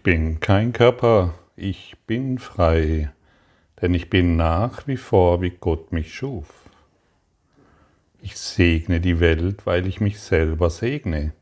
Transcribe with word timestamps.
Ich 0.00 0.04
bin 0.04 0.40
kein 0.40 0.72
Körper, 0.72 1.34
ich 1.56 1.94
bin 2.06 2.38
frei, 2.38 3.12
denn 3.82 3.92
ich 3.92 4.08
bin 4.08 4.34
nach 4.34 4.86
wie 4.86 4.96
vor, 4.96 5.42
wie 5.42 5.50
Gott 5.50 5.92
mich 5.92 6.14
schuf. 6.14 6.70
Ich 8.22 8.38
segne 8.38 9.02
die 9.02 9.20
Welt, 9.20 9.66
weil 9.66 9.86
ich 9.86 10.00
mich 10.00 10.18
selber 10.18 10.70
segne. 10.70 11.34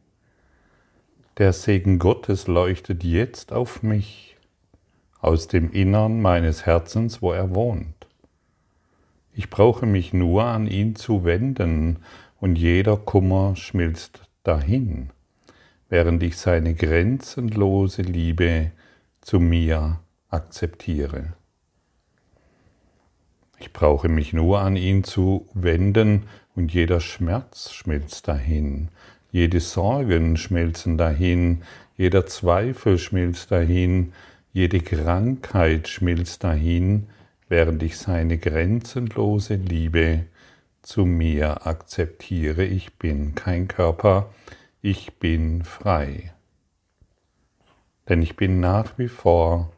Der 1.36 1.52
Segen 1.52 2.00
Gottes 2.00 2.48
leuchtet 2.48 3.04
jetzt 3.04 3.52
auf 3.52 3.84
mich 3.84 4.36
aus 5.20 5.46
dem 5.46 5.70
Innern 5.70 6.20
meines 6.20 6.66
Herzens, 6.66 7.22
wo 7.22 7.30
er 7.30 7.54
wohnt. 7.54 8.08
Ich 9.34 9.50
brauche 9.50 9.86
mich 9.86 10.12
nur 10.12 10.42
an 10.42 10.66
ihn 10.66 10.96
zu 10.96 11.22
wenden, 11.22 12.00
und 12.40 12.56
jeder 12.56 12.96
Kummer 12.96 13.54
schmilzt 13.54 14.22
dahin 14.42 15.12
während 15.88 16.22
ich 16.22 16.36
seine 16.36 16.74
grenzenlose 16.74 18.02
Liebe 18.02 18.72
zu 19.20 19.40
mir 19.40 20.00
akzeptiere. 20.28 21.32
Ich 23.58 23.72
brauche 23.72 24.08
mich 24.08 24.32
nur 24.32 24.60
an 24.60 24.76
ihn 24.76 25.02
zu 25.02 25.48
wenden 25.52 26.24
und 26.54 26.72
jeder 26.72 27.00
Schmerz 27.00 27.72
schmilzt 27.72 28.28
dahin, 28.28 28.88
jede 29.30 29.60
Sorgen 29.60 30.36
schmelzen 30.36 30.96
dahin, 30.96 31.62
jeder 31.96 32.26
Zweifel 32.26 32.98
schmilzt 32.98 33.50
dahin, 33.50 34.12
jede 34.52 34.80
Krankheit 34.80 35.88
schmilzt 35.88 36.44
dahin, 36.44 37.08
während 37.48 37.82
ich 37.82 37.98
seine 37.98 38.38
grenzenlose 38.38 39.54
Liebe 39.54 40.24
zu 40.82 41.04
mir 41.04 41.66
akzeptiere. 41.66 42.64
Ich 42.64 42.94
bin 42.94 43.34
kein 43.34 43.68
Körper, 43.68 44.30
ich 44.80 45.18
bin 45.18 45.64
frei. 45.64 46.32
Denn 48.08 48.22
ich 48.22 48.36
bin 48.36 48.60
nach 48.60 48.98
wie 48.98 49.08
vor, 49.08 49.72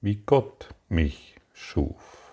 wie 0.00 0.16
Gott 0.16 0.74
mich 0.88 1.36
schuf. 1.52 2.32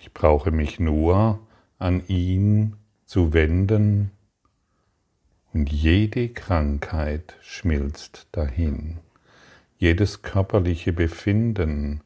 Ich 0.00 0.12
brauche 0.12 0.50
mich 0.50 0.80
nur 0.80 1.40
an 1.78 2.06
ihn 2.08 2.76
zu 3.04 3.32
wenden 3.32 4.10
und 5.52 5.70
jede 5.70 6.28
Krankheit 6.28 7.36
schmilzt 7.42 8.26
dahin. 8.32 8.98
Jedes 9.78 10.22
körperliche 10.22 10.92
Befinden 10.92 12.02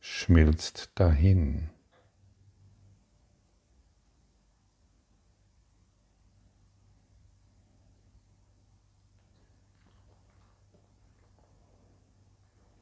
schmilzt 0.00 0.92
dahin. 0.94 1.70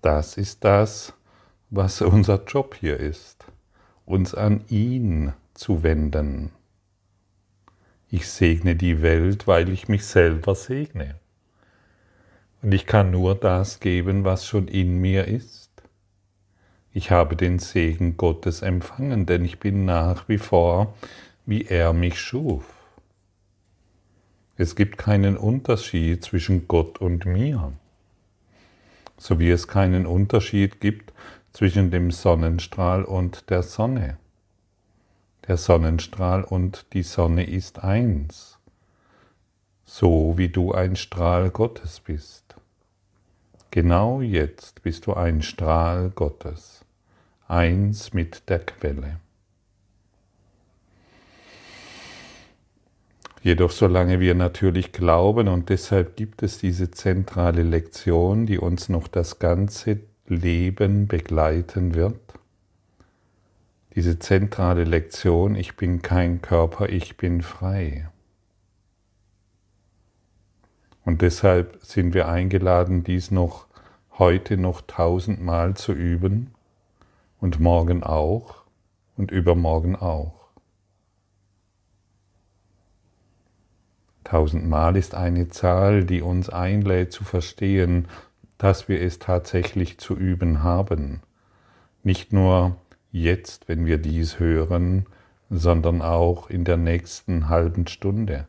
Das 0.01 0.37
ist 0.37 0.65
das, 0.65 1.13
was 1.71 2.01
unser 2.03 2.45
Job 2.45 2.77
hier 2.79 2.99
ist, 2.99 3.45
uns 4.07 4.35
an 4.35 4.65
ihn 4.69 5.33
zu 5.55 5.83
wenden. 5.83 6.53
Ich 8.09 8.29
segne 8.29 8.77
die 8.77 9.03
Welt, 9.03 9.47
weil 9.47 9.69
ich 9.69 9.89
mich 9.89 10.07
selber 10.07 10.55
segne. 10.55 11.17
Und 12.63 12.73
ich 12.73 12.87
kann 12.87 13.11
nur 13.11 13.35
das 13.35 13.81
geben, 13.81 14.25
was 14.25 14.47
schon 14.47 14.69
in 14.69 14.99
mir 14.99 15.27
ist. 15.27 15.71
Ich 16.93 17.11
habe 17.11 17.37
den 17.37 17.59
Segen 17.59 18.17
Gottes 18.17 18.63
empfangen, 18.63 19.27
denn 19.27 19.45
ich 19.45 19.59
bin 19.59 19.85
nach 19.85 20.29
wie 20.29 20.39
vor, 20.39 20.95
wie 21.45 21.65
er 21.65 21.93
mich 21.93 22.21
schuf. 22.21 22.65
Es 24.57 24.75
gibt 24.75 24.97
keinen 24.97 25.37
Unterschied 25.37 26.25
zwischen 26.25 26.67
Gott 26.67 26.99
und 26.99 27.27
mir 27.27 27.73
so 29.19 29.39
wie 29.39 29.51
es 29.51 29.69
keinen 29.69 30.07
Unterschied 30.07 30.81
gibt 30.81 31.13
zwischen 31.53 31.91
dem 31.91 32.11
Sonnenstrahl 32.11 33.05
und 33.05 33.51
der 33.51 33.63
Sonne. 33.63 34.17
Der 35.47 35.57
Sonnenstrahl 35.57 36.45
und 36.45 36.87
die 36.93 37.03
Sonne 37.03 37.45
ist 37.45 37.83
eins, 37.83 38.59
so 39.85 40.35
wie 40.37 40.49
du 40.49 40.73
ein 40.73 40.97
Strahl 40.97 41.51
Gottes 41.51 42.01
bist. 42.01 42.55
Genau 43.71 44.21
jetzt 44.21 44.83
bist 44.83 45.07
du 45.07 45.15
ein 45.15 45.43
Strahl 45.43 46.11
Gottes, 46.11 46.85
eins 47.49 48.13
mit 48.13 48.49
der 48.49 48.61
Quelle. 48.61 49.21
Jedoch 53.49 53.71
solange 53.71 54.21
wir 54.21 54.35
natürlich 54.35 54.93
glauben 54.93 55.49
und 55.49 55.71
deshalb 55.71 56.17
gibt 56.17 56.43
es 56.43 56.59
diese 56.59 56.91
zentrale 56.91 57.63
Lektion, 57.63 58.45
die 58.45 58.59
uns 58.59 58.91
noch 58.91 59.09
das 59.09 59.39
ganze 59.39 60.01
Leben 60.27 61.07
begleiten 61.07 61.95
wird. 61.95 62.21
Diese 63.95 64.19
zentrale 64.19 64.85
Lektion, 64.85 65.55
ich 65.55 65.77
bin 65.77 66.03
kein 66.03 66.43
Körper, 66.43 66.91
ich 66.91 67.17
bin 67.17 67.41
frei. 67.41 68.11
Und 71.07 71.23
deshalb 71.23 71.79
sind 71.81 72.13
wir 72.13 72.29
eingeladen, 72.29 73.03
dies 73.03 73.31
noch 73.31 73.67
heute 74.19 74.59
noch 74.59 74.83
tausendmal 74.83 75.73
zu 75.73 75.95
üben 75.95 76.51
und 77.41 77.61
morgen 77.61 78.03
auch 78.03 78.57
und 79.17 79.31
übermorgen 79.31 79.97
auch. 79.97 80.38
Tausendmal 84.29 84.95
ist 84.97 85.15
eine 85.15 85.49
Zahl, 85.49 86.05
die 86.05 86.21
uns 86.21 86.51
einlädt 86.51 87.13
zu 87.13 87.25
verstehen, 87.25 88.09
dass 88.59 88.87
wir 88.87 89.01
es 89.01 89.19
tatsächlich 89.19 89.97
zu 89.97 90.15
üben 90.15 90.63
haben. 90.63 91.21
Nicht 92.03 92.31
nur 92.31 92.77
jetzt, 93.11 93.69
wenn 93.69 93.87
wir 93.87 93.97
dies 93.97 94.39
hören, 94.39 95.07
sondern 95.49 96.03
auch 96.03 96.51
in 96.51 96.65
der 96.65 96.77
nächsten 96.77 97.49
halben 97.49 97.87
Stunde, 97.87 98.47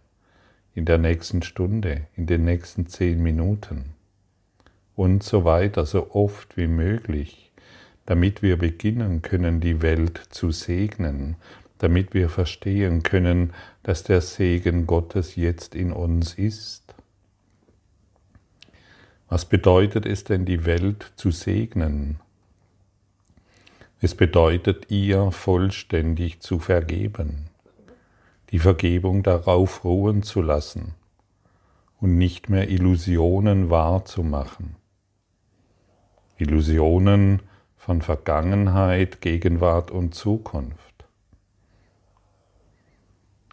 in 0.73 0.83
der 0.83 0.97
nächsten 0.97 1.43
Stunde, 1.43 2.07
in 2.17 2.25
den 2.25 2.43
nächsten 2.43 2.87
zehn 2.87 3.23
Minuten 3.23 3.93
und 4.97 5.23
so 5.23 5.45
weiter, 5.45 5.85
so 5.85 6.13
oft 6.13 6.57
wie 6.57 6.67
möglich, 6.67 7.53
damit 8.05 8.41
wir 8.41 8.57
beginnen 8.57 9.21
können, 9.21 9.61
die 9.61 9.81
Welt 9.81 10.21
zu 10.29 10.51
segnen, 10.51 11.37
damit 11.79 12.13
wir 12.13 12.29
verstehen 12.29 13.03
können, 13.03 13.53
dass 13.83 14.03
der 14.03 14.21
Segen 14.21 14.85
Gottes 14.85 15.35
jetzt 15.35 15.73
in 15.73 15.91
uns 15.91 16.33
ist. 16.35 16.93
Was 19.27 19.45
bedeutet 19.45 20.05
es 20.05 20.23
denn, 20.23 20.45
die 20.45 20.65
Welt 20.65 21.11
zu 21.15 21.31
segnen? 21.31 22.19
Es 24.01 24.15
bedeutet 24.15 24.91
ihr 24.91 25.31
vollständig 25.31 26.39
zu 26.39 26.59
vergeben, 26.59 27.49
die 28.51 28.59
Vergebung 28.59 29.23
darauf 29.23 29.83
ruhen 29.83 30.23
zu 30.23 30.41
lassen 30.41 30.95
und 31.99 32.17
nicht 32.17 32.49
mehr 32.49 32.69
Illusionen 32.69 33.69
wahrzumachen. 33.69 34.75
Illusionen 36.37 37.41
von 37.77 38.01
Vergangenheit, 38.01 39.21
Gegenwart 39.21 39.91
und 39.91 40.15
Zukunft. 40.15 40.88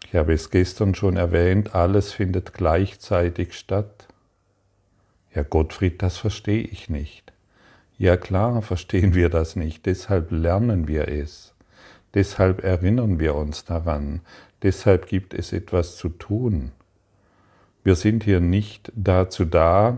Ich 0.09 0.15
habe 0.15 0.31
es 0.31 0.51
gestern 0.51 0.95
schon 0.95 1.17
erwähnt, 1.17 1.75
alles 1.75 2.13
findet 2.13 2.53
gleichzeitig 2.53 3.53
statt. 3.53 4.07
Ja, 5.35 5.43
Gottfried, 5.43 6.01
das 6.01 6.17
verstehe 6.17 6.61
ich 6.63 6.89
nicht. 6.89 7.33
Ja 7.97 8.15
klar, 8.15 8.61
verstehen 8.61 9.15
wir 9.15 9.27
das 9.27 9.57
nicht, 9.57 9.85
deshalb 9.85 10.31
lernen 10.31 10.87
wir 10.87 11.09
es. 11.09 11.53
Deshalb 12.13 12.63
erinnern 12.63 13.19
wir 13.19 13.35
uns 13.35 13.65
daran. 13.65 14.21
Deshalb 14.63 15.07
gibt 15.07 15.33
es 15.33 15.51
etwas 15.51 15.97
zu 15.97 16.07
tun. 16.07 16.71
Wir 17.83 17.95
sind 17.95 18.23
hier 18.23 18.39
nicht 18.39 18.93
dazu 18.95 19.43
da, 19.43 19.97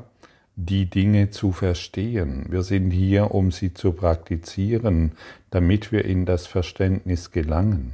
die 0.55 0.89
Dinge 0.89 1.29
zu 1.29 1.51
verstehen. 1.51 2.47
Wir 2.49 2.63
sind 2.63 2.89
hier, 2.89 3.29
um 3.35 3.51
sie 3.51 3.75
zu 3.75 3.91
praktizieren, 3.91 5.11
damit 5.51 5.91
wir 5.91 6.03
in 6.03 6.25
das 6.25 6.47
Verständnis 6.47 7.29
gelangen. 7.29 7.93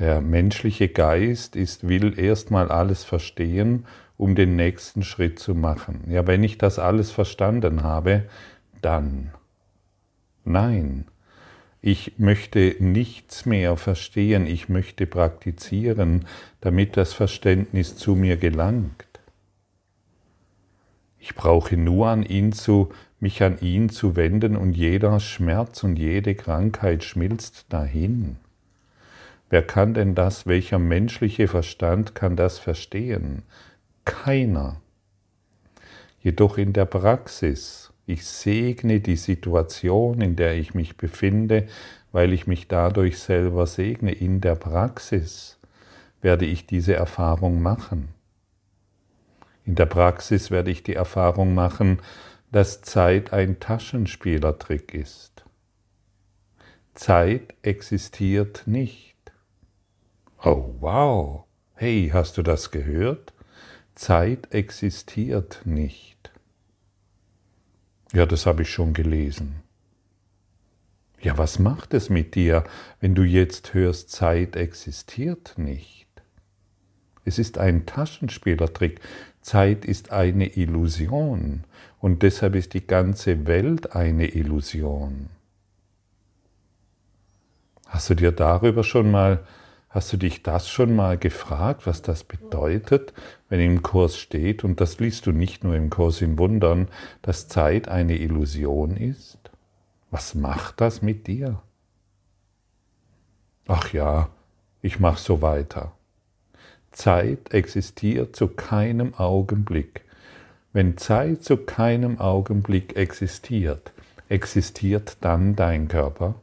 Der 0.00 0.22
menschliche 0.22 0.88
Geist 0.88 1.56
ist, 1.56 1.86
will 1.86 2.18
erstmal 2.18 2.70
alles 2.70 3.04
verstehen, 3.04 3.84
um 4.16 4.34
den 4.34 4.56
nächsten 4.56 5.02
Schritt 5.02 5.38
zu 5.38 5.54
machen. 5.54 6.04
Ja, 6.08 6.26
wenn 6.26 6.42
ich 6.42 6.56
das 6.56 6.78
alles 6.78 7.10
verstanden 7.10 7.82
habe, 7.82 8.24
dann. 8.80 9.30
Nein, 10.42 11.04
ich 11.82 12.18
möchte 12.18 12.76
nichts 12.78 13.44
mehr 13.44 13.76
verstehen, 13.76 14.46
ich 14.46 14.70
möchte 14.70 15.06
praktizieren, 15.06 16.26
damit 16.62 16.96
das 16.96 17.12
Verständnis 17.12 17.94
zu 17.94 18.14
mir 18.14 18.38
gelangt. 18.38 19.04
Ich 21.18 21.34
brauche 21.34 21.76
nur 21.76 22.08
an 22.08 22.22
ihn 22.22 22.52
zu, 22.52 22.88
mich 23.18 23.42
an 23.42 23.58
ihn 23.60 23.90
zu 23.90 24.16
wenden 24.16 24.56
und 24.56 24.72
jeder 24.72 25.20
Schmerz 25.20 25.84
und 25.84 25.96
jede 25.96 26.34
Krankheit 26.34 27.04
schmilzt 27.04 27.66
dahin. 27.68 28.38
Wer 29.50 29.62
kann 29.62 29.94
denn 29.94 30.14
das, 30.14 30.46
welcher 30.46 30.78
menschliche 30.78 31.48
Verstand 31.48 32.14
kann 32.14 32.36
das 32.36 32.60
verstehen? 32.60 33.42
Keiner. 34.04 34.80
Jedoch 36.20 36.56
in 36.56 36.72
der 36.72 36.84
Praxis, 36.84 37.92
ich 38.06 38.24
segne 38.24 39.00
die 39.00 39.16
Situation, 39.16 40.20
in 40.20 40.36
der 40.36 40.54
ich 40.54 40.74
mich 40.74 40.96
befinde, 40.96 41.66
weil 42.12 42.32
ich 42.32 42.46
mich 42.46 42.68
dadurch 42.68 43.18
selber 43.18 43.66
segne. 43.66 44.12
In 44.12 44.40
der 44.40 44.54
Praxis 44.54 45.58
werde 46.22 46.46
ich 46.46 46.66
diese 46.66 46.94
Erfahrung 46.94 47.60
machen. 47.60 48.08
In 49.64 49.74
der 49.74 49.86
Praxis 49.86 50.52
werde 50.52 50.70
ich 50.70 50.84
die 50.84 50.94
Erfahrung 50.94 51.54
machen, 51.54 51.98
dass 52.52 52.82
Zeit 52.82 53.32
ein 53.32 53.58
Taschenspielertrick 53.58 54.94
ist. 54.94 55.44
Zeit 56.94 57.54
existiert 57.62 58.62
nicht. 58.66 59.09
Oh 60.42 60.74
wow, 60.80 61.44
hey, 61.74 62.10
hast 62.14 62.38
du 62.38 62.42
das 62.42 62.70
gehört? 62.70 63.34
Zeit 63.94 64.54
existiert 64.54 65.60
nicht. 65.66 66.30
Ja, 68.14 68.24
das 68.24 68.46
habe 68.46 68.62
ich 68.62 68.70
schon 68.70 68.94
gelesen. 68.94 69.56
Ja, 71.20 71.36
was 71.36 71.58
macht 71.58 71.92
es 71.92 72.08
mit 72.08 72.34
dir, 72.34 72.64
wenn 73.00 73.14
du 73.14 73.22
jetzt 73.22 73.74
hörst, 73.74 74.10
Zeit 74.10 74.56
existiert 74.56 75.58
nicht? 75.58 76.08
Es 77.26 77.38
ist 77.38 77.58
ein 77.58 77.84
Taschenspielertrick. 77.84 79.00
Zeit 79.42 79.84
ist 79.84 80.10
eine 80.10 80.46
Illusion 80.56 81.64
und 81.98 82.22
deshalb 82.22 82.54
ist 82.54 82.72
die 82.72 82.86
ganze 82.86 83.46
Welt 83.46 83.94
eine 83.94 84.28
Illusion. 84.28 85.28
Hast 87.86 88.08
du 88.08 88.14
dir 88.14 88.32
darüber 88.32 88.84
schon 88.84 89.10
mal, 89.10 89.44
hast 89.90 90.12
du 90.12 90.16
dich 90.16 90.42
das 90.42 90.68
schon 90.70 90.94
mal 90.94 91.18
gefragt, 91.18 91.86
was 91.86 92.00
das 92.00 92.24
bedeutet, 92.24 93.12
wenn 93.48 93.60
im 93.60 93.82
Kurs 93.82 94.16
steht, 94.16 94.64
und 94.64 94.80
das 94.80 95.00
liest 95.00 95.26
du 95.26 95.32
nicht 95.32 95.64
nur 95.64 95.74
im 95.74 95.90
Kurs 95.90 96.22
in 96.22 96.38
Wundern, 96.38 96.88
dass 97.22 97.48
Zeit 97.48 97.88
eine 97.88 98.16
Illusion 98.16 98.96
ist? 98.96 99.38
Was 100.10 100.34
macht 100.34 100.80
das 100.80 101.02
mit 101.02 101.26
dir? 101.26 101.60
Ach 103.66 103.92
ja, 103.92 104.28
ich 104.80 105.00
mach 105.00 105.18
so 105.18 105.42
weiter. 105.42 105.92
Zeit 106.92 107.52
existiert 107.52 108.34
zu 108.34 108.48
keinem 108.48 109.14
Augenblick. 109.14 110.02
Wenn 110.72 110.96
Zeit 110.96 111.42
zu 111.42 111.56
keinem 111.56 112.20
Augenblick 112.20 112.96
existiert, 112.96 113.92
existiert 114.28 115.16
dann 115.20 115.56
dein 115.56 115.88
Körper, 115.88 116.36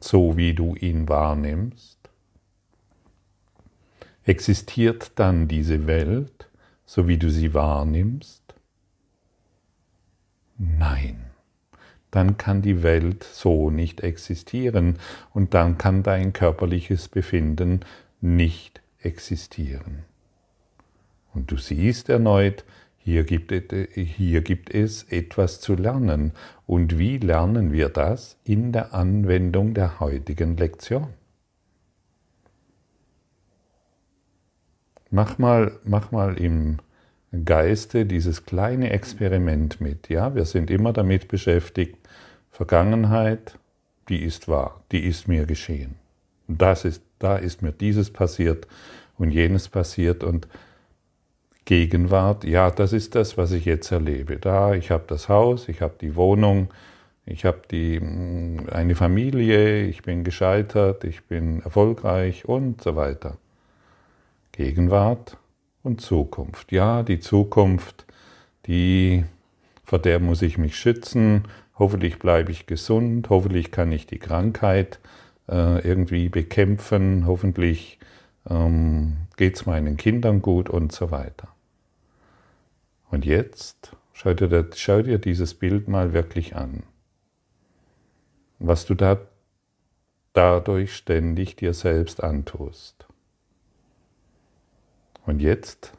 so 0.00 0.36
wie 0.36 0.54
du 0.54 0.74
ihn 0.74 1.08
wahrnimmst? 1.08 1.98
Existiert 4.24 5.12
dann 5.16 5.48
diese 5.48 5.86
Welt, 5.86 6.48
so 6.86 7.08
wie 7.08 7.18
du 7.18 7.30
sie 7.30 7.54
wahrnimmst? 7.54 8.42
Nein 10.58 11.30
dann 12.10 12.36
kann 12.36 12.62
die 12.62 12.82
Welt 12.82 13.24
so 13.24 13.70
nicht 13.70 14.00
existieren 14.00 14.98
und 15.32 15.54
dann 15.54 15.78
kann 15.78 16.02
dein 16.02 16.32
körperliches 16.32 17.08
Befinden 17.08 17.80
nicht 18.20 18.80
existieren. 19.00 20.04
Und 21.32 21.50
du 21.50 21.56
siehst 21.56 22.08
erneut, 22.08 22.64
hier 23.02 23.24
gibt, 23.24 23.52
hier 23.94 24.42
gibt 24.42 24.72
es 24.74 25.04
etwas 25.04 25.60
zu 25.60 25.74
lernen. 25.74 26.32
Und 26.66 26.98
wie 26.98 27.18
lernen 27.18 27.72
wir 27.72 27.88
das? 27.88 28.38
In 28.44 28.72
der 28.72 28.94
Anwendung 28.94 29.74
der 29.74 30.00
heutigen 30.00 30.56
Lektion. 30.56 31.08
Mach 35.10 35.38
mal, 35.38 35.72
mach 35.82 36.12
mal 36.12 36.38
im 36.38 36.78
Geiste 37.44 38.06
dieses 38.06 38.44
kleine 38.44 38.90
Experiment 38.90 39.80
mit. 39.80 40.08
Ja, 40.08 40.34
wir 40.34 40.44
sind 40.44 40.70
immer 40.70 40.92
damit 40.92 41.26
beschäftigt, 41.26 41.96
Vergangenheit, 42.50 43.58
die 44.08 44.22
ist 44.22 44.46
wahr, 44.46 44.82
die 44.92 45.04
ist 45.04 45.26
mir 45.26 45.46
geschehen. 45.46 45.94
Das 46.48 46.84
ist, 46.84 47.02
da 47.18 47.36
ist 47.36 47.62
mir 47.62 47.72
dieses 47.72 48.12
passiert 48.12 48.66
und 49.16 49.30
jenes 49.30 49.68
passiert 49.68 50.22
und 50.22 50.48
Gegenwart, 51.70 52.42
ja, 52.42 52.68
das 52.72 52.92
ist 52.92 53.14
das, 53.14 53.38
was 53.38 53.52
ich 53.52 53.64
jetzt 53.64 53.92
erlebe. 53.92 54.38
Da, 54.38 54.74
ich 54.74 54.90
habe 54.90 55.04
das 55.06 55.28
Haus, 55.28 55.68
ich 55.68 55.82
habe 55.82 55.94
die 56.00 56.16
Wohnung, 56.16 56.68
ich 57.26 57.44
habe 57.44 57.60
mm, 57.70 58.70
eine 58.72 58.96
Familie, 58.96 59.84
ich 59.84 60.02
bin 60.02 60.24
gescheitert, 60.24 61.04
ich 61.04 61.22
bin 61.26 61.62
erfolgreich 61.62 62.44
und 62.44 62.82
so 62.82 62.96
weiter. 62.96 63.36
Gegenwart 64.50 65.36
und 65.84 66.00
Zukunft. 66.00 66.72
Ja, 66.72 67.04
die 67.04 67.20
Zukunft, 67.20 68.04
die, 68.66 69.22
vor 69.84 70.00
der 70.00 70.18
muss 70.18 70.42
ich 70.42 70.58
mich 70.58 70.74
schützen, 70.74 71.44
hoffentlich 71.78 72.18
bleibe 72.18 72.50
ich 72.50 72.66
gesund, 72.66 73.30
hoffentlich 73.30 73.70
kann 73.70 73.92
ich 73.92 74.08
die 74.08 74.18
Krankheit 74.18 74.98
äh, 75.48 75.86
irgendwie 75.88 76.28
bekämpfen, 76.30 77.26
hoffentlich 77.28 78.00
ähm, 78.50 79.18
geht 79.36 79.54
es 79.54 79.66
meinen 79.66 79.96
Kindern 79.96 80.42
gut 80.42 80.68
und 80.68 80.90
so 80.90 81.12
weiter. 81.12 81.46
Und 83.10 83.24
jetzt 83.24 83.96
schau 84.12 84.34
dir, 84.34 84.68
schau 84.74 85.02
dir 85.02 85.18
dieses 85.18 85.54
Bild 85.54 85.88
mal 85.88 86.12
wirklich 86.12 86.56
an. 86.56 86.84
Was 88.58 88.86
du 88.86 88.94
da 88.94 89.18
dadurch 90.32 90.94
ständig 90.94 91.56
dir 91.56 91.74
selbst 91.74 92.22
antust. 92.22 93.06
Und 95.26 95.40
jetzt 95.40 95.92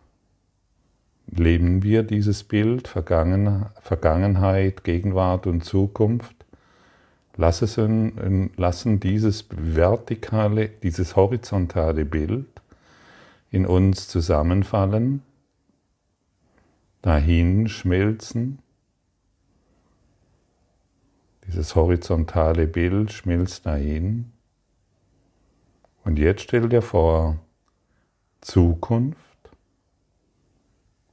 leben 1.28 1.84
wir 1.84 2.04
dieses 2.04 2.44
Bild, 2.44 2.88
Vergangenheit, 2.88 4.84
Gegenwart 4.84 5.48
und 5.48 5.64
Zukunft, 5.64 6.36
lassen 7.38 9.00
dieses 9.00 9.46
vertikale, 9.50 10.70
dieses 10.70 11.16
horizontale 11.16 12.06
Bild 12.06 12.48
in 13.50 13.66
uns 13.66 14.08
zusammenfallen, 14.08 15.24
dahin 17.02 17.68
schmelzen. 17.68 18.60
Dieses 21.48 21.76
horizontale 21.76 22.68
Bild 22.68 23.12
schmilzt 23.12 23.66
dahin. 23.66 24.32
Und 26.04 26.20
jetzt 26.20 26.44
stell 26.44 26.70
dir 26.70 26.82
vor, 26.82 27.40
Zukunft, 28.42 29.20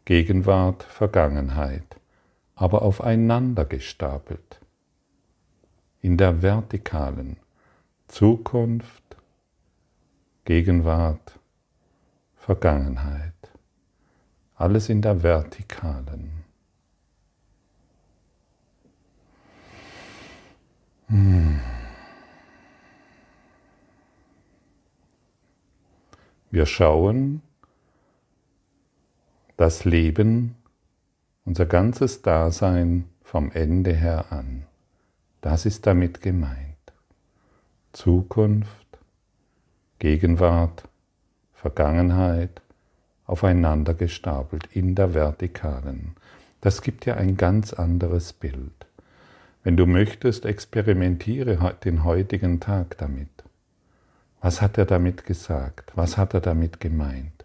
Gegenwart, 0.05 0.83
Vergangenheit, 0.85 2.01
aber 2.55 2.83
aufeinander 2.83 3.65
gestapelt. 3.65 4.61
In 6.01 6.17
der 6.17 6.43
vertikalen 6.43 7.37
Zukunft, 8.07 9.17
Gegenwart, 10.45 11.39
Vergangenheit. 12.37 13.35
Alles 14.59 14.89
in 14.89 15.01
der 15.01 15.23
vertikalen. 15.23 16.33
Hm. 21.07 21.61
Wir 26.51 26.67
schauen 26.67 27.41
das 29.57 29.85
Leben, 29.85 30.57
unser 31.45 31.67
ganzes 31.67 32.23
Dasein 32.23 33.09
vom 33.23 33.53
Ende 33.53 33.93
her 33.93 34.33
an. 34.33 34.67
Das 35.41 35.67
ist 35.67 35.87
damit 35.87 36.21
gemeint. 36.21 36.75
Zukunft, 37.93 38.99
Gegenwart, 40.01 40.83
Vergangenheit 41.53 42.61
aufeinander 43.29 43.95
gestapelt 43.95 44.69
in 44.73 44.97
der 44.97 45.15
Vertikalen. 45.15 46.17
Das 46.61 46.83
gibt 46.83 47.07
ja 47.07 47.15
ein 47.15 47.37
ganz 47.37 47.73
anderes 47.73 48.33
Bild. 48.33 48.73
Wenn 49.63 49.77
du 49.77 49.87
möchtest, 49.87 50.45
experimentiere 50.47 51.77
den 51.85 52.03
heutigen 52.03 52.59
Tag 52.59 52.97
damit. 52.99 53.29
Was 54.41 54.63
hat 54.63 54.79
er 54.79 54.87
damit 54.87 55.27
gesagt? 55.27 55.93
Was 55.95 56.17
hat 56.17 56.35
er 56.35 56.41
damit 56.41 56.81
gemeint? 56.81 57.45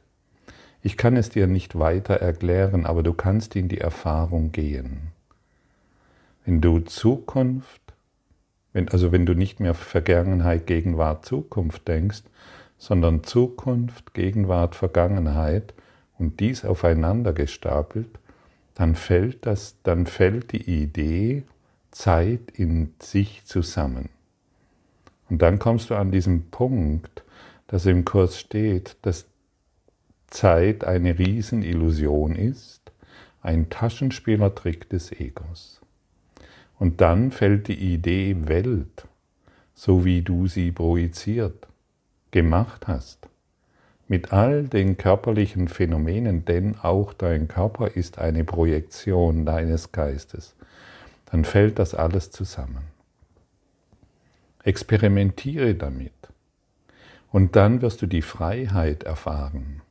Ich 0.81 0.95
kann 0.95 1.17
es 1.17 1.29
dir 1.29 1.47
nicht 1.47 1.77
weiter 1.77 2.15
erklären, 2.15 2.85
aber 2.85 3.03
du 3.03 3.13
kannst 3.13 3.55
in 3.55 3.67
die 3.67 3.79
Erfahrung 3.79 4.51
gehen. 4.51 5.11
Wenn 6.45 6.61
du 6.61 6.79
Zukunft, 6.79 7.81
wenn, 8.71 8.89
also 8.89 9.11
wenn 9.11 9.25
du 9.25 9.33
nicht 9.33 9.59
mehr 9.59 9.73
Vergangenheit, 9.73 10.65
Gegenwart, 10.65 11.25
Zukunft 11.25 11.87
denkst, 11.87 12.23
sondern 12.83 13.23
Zukunft, 13.23 14.13
Gegenwart, 14.13 14.75
Vergangenheit 14.75 15.73
und 16.19 16.41
dies 16.41 16.65
aufeinander 16.65 17.31
gestapelt, 17.31 18.19
dann 18.75 18.95
fällt, 18.95 19.45
das, 19.45 19.77
dann 19.83 20.05
fällt 20.05 20.51
die 20.51 20.81
Idee 20.81 21.43
Zeit 21.91 22.51
in 22.53 22.93
sich 23.01 23.45
zusammen. 23.45 24.09
Und 25.29 25.41
dann 25.41 25.59
kommst 25.59 25.91
du 25.91 25.95
an 25.95 26.11
diesen 26.11 26.49
Punkt, 26.51 27.23
dass 27.67 27.85
im 27.85 28.03
Kurs 28.03 28.37
steht, 28.37 28.97
dass 29.03 29.27
Zeit 30.27 30.83
eine 30.83 31.17
Riesenillusion 31.17 32.35
ist 32.35 32.91
ein 33.41 33.69
Taschenspielertrick 33.69 34.89
des 34.89 35.13
Egos. 35.13 35.79
Und 36.79 36.99
dann 36.99 37.31
fällt 37.31 37.69
die 37.69 37.93
Idee 37.93 38.35
Welt, 38.45 39.07
so 39.73 40.03
wie 40.03 40.21
du 40.21 40.47
sie 40.47 40.73
projiziert, 40.73 41.67
gemacht 42.33 42.87
hast, 42.87 43.29
mit 44.09 44.33
all 44.33 44.63
den 44.63 44.97
körperlichen 44.97 45.69
Phänomenen, 45.69 46.43
denn 46.43 46.77
auch 46.81 47.13
dein 47.13 47.47
Körper 47.47 47.95
ist 47.95 48.17
eine 48.17 48.43
Projektion 48.43 49.45
deines 49.45 49.93
Geistes, 49.93 50.55
dann 51.27 51.45
fällt 51.45 51.79
das 51.79 51.93
alles 51.93 52.31
zusammen. 52.31 52.85
Experimentiere 54.63 55.75
damit. 55.75 56.11
Und 57.31 57.55
dann 57.55 57.81
wirst 57.81 58.01
du 58.01 58.07
die 58.07 58.21
Freiheit 58.21 59.03
erfahren. 59.03 59.81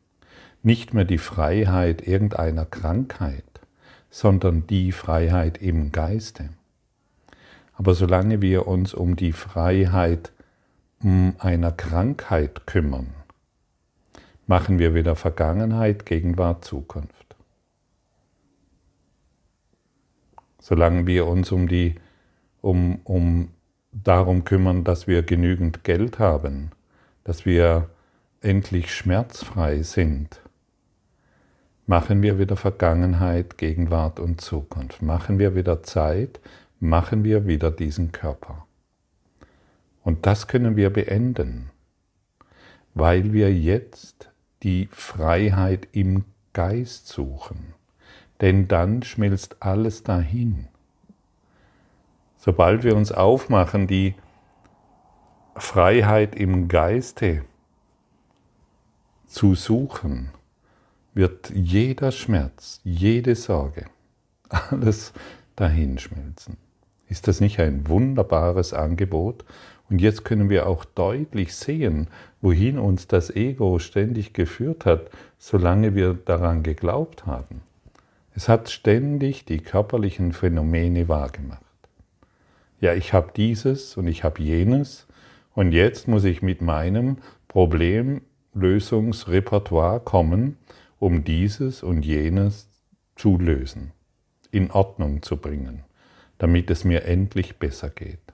Nicht 0.62 0.94
mehr 0.94 1.04
die 1.04 1.18
Freiheit 1.18 2.06
irgendeiner 2.06 2.64
Krankheit, 2.64 3.44
sondern 4.10 4.66
die 4.66 4.92
Freiheit 4.92 5.58
im 5.58 5.92
Geiste. 5.92 6.50
Aber 7.74 7.94
solange 7.94 8.42
wir 8.42 8.66
uns 8.66 8.94
um 8.94 9.16
die 9.16 9.32
Freiheit 9.32 10.32
einer 11.02 11.72
Krankheit 11.72 12.66
kümmern, 12.66 13.08
machen 14.46 14.78
wir 14.78 14.94
wieder 14.94 15.16
Vergangenheit, 15.16 16.06
Gegenwart, 16.06 16.64
Zukunft. 16.64 17.36
Solange 20.60 21.06
wir 21.06 21.26
uns 21.26 21.50
um 21.50 21.66
die 21.66 21.96
um, 22.60 23.00
um 23.04 23.48
darum 23.92 24.44
kümmern, 24.44 24.84
dass 24.84 25.06
wir 25.06 25.22
genügend 25.22 25.84
Geld 25.84 26.18
haben, 26.18 26.70
dass 27.24 27.44
wir 27.44 27.90
endlich 28.40 28.94
schmerzfrei 28.94 29.82
sind, 29.82 30.40
machen 31.86 32.22
wir 32.22 32.38
wieder 32.38 32.56
Vergangenheit, 32.56 33.58
Gegenwart 33.58 34.18
und 34.18 34.40
Zukunft. 34.40 35.02
Machen 35.02 35.38
wir 35.38 35.54
wieder 35.54 35.82
Zeit, 35.82 36.40
machen 36.80 37.24
wir 37.24 37.46
wieder 37.46 37.70
diesen 37.70 38.12
Körper. 38.12 38.66
Und 40.04 40.26
das 40.26 40.48
können 40.48 40.76
wir 40.76 40.90
beenden, 40.90 41.70
weil 42.94 43.32
wir 43.32 43.54
jetzt 43.54 44.30
die 44.62 44.88
Freiheit 44.90 45.88
im 45.92 46.24
Geist 46.52 47.08
suchen. 47.08 47.74
Denn 48.40 48.68
dann 48.68 49.02
schmilzt 49.02 49.56
alles 49.60 50.02
dahin. 50.02 50.68
Sobald 52.36 52.82
wir 52.82 52.96
uns 52.96 53.12
aufmachen, 53.12 53.86
die 53.86 54.14
Freiheit 55.54 56.34
im 56.34 56.66
Geiste 56.66 57.44
zu 59.26 59.54
suchen, 59.54 60.30
wird 61.14 61.50
jeder 61.50 62.10
Schmerz, 62.10 62.80
jede 62.82 63.36
Sorge, 63.36 63.86
alles 64.48 65.12
dahinschmelzen. 65.56 66.56
Ist 67.08 67.28
das 67.28 67.40
nicht 67.40 67.60
ein 67.60 67.88
wunderbares 67.88 68.72
Angebot? 68.72 69.44
Und 69.92 70.00
jetzt 70.00 70.24
können 70.24 70.48
wir 70.48 70.66
auch 70.68 70.86
deutlich 70.86 71.54
sehen, 71.54 72.06
wohin 72.40 72.78
uns 72.78 73.08
das 73.08 73.28
Ego 73.28 73.78
ständig 73.78 74.32
geführt 74.32 74.86
hat, 74.86 75.10
solange 75.36 75.94
wir 75.94 76.14
daran 76.14 76.62
geglaubt 76.62 77.26
haben. 77.26 77.60
Es 78.34 78.48
hat 78.48 78.70
ständig 78.70 79.44
die 79.44 79.58
körperlichen 79.58 80.32
Phänomene 80.32 81.08
wahrgemacht. 81.08 81.60
Ja, 82.80 82.94
ich 82.94 83.12
habe 83.12 83.32
dieses 83.36 83.98
und 83.98 84.06
ich 84.06 84.24
habe 84.24 84.40
jenes 84.40 85.06
und 85.54 85.72
jetzt 85.72 86.08
muss 86.08 86.24
ich 86.24 86.40
mit 86.40 86.62
meinem 86.62 87.18
Problemlösungsrepertoire 87.48 90.00
kommen, 90.00 90.56
um 91.00 91.22
dieses 91.22 91.82
und 91.82 92.06
jenes 92.06 92.70
zu 93.14 93.36
lösen, 93.36 93.92
in 94.52 94.70
Ordnung 94.70 95.20
zu 95.20 95.36
bringen, 95.36 95.84
damit 96.38 96.70
es 96.70 96.84
mir 96.84 97.04
endlich 97.04 97.58
besser 97.58 97.90
geht. 97.90 98.31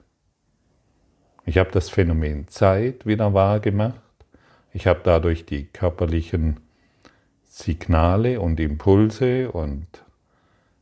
Ich 1.45 1.57
habe 1.57 1.71
das 1.71 1.89
Phänomen 1.89 2.47
Zeit 2.47 3.05
wieder 3.05 3.33
wahrgemacht. 3.33 3.99
Ich 4.73 4.87
habe 4.87 5.01
dadurch 5.03 5.45
die 5.45 5.65
körperlichen 5.65 6.59
Signale 7.45 8.39
und 8.39 8.59
Impulse 8.59 9.51
und 9.51 9.87